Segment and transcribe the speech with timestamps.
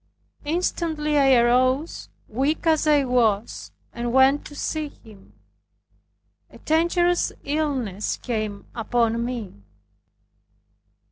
[0.45, 5.33] Instantly I arose, weak as I was, and went to see him.
[6.49, 9.53] A dangerous illness came upon me.